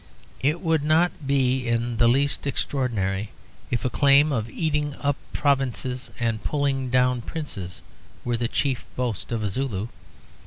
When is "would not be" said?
0.61-1.67